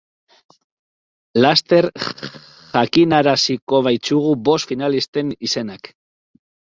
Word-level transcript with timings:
Laster 1.41 1.87
jakinaraziko 1.89 3.81
baititugu 3.89 4.31
bost 4.49 4.73
finalisten 4.73 5.31
izenak. 5.49 5.91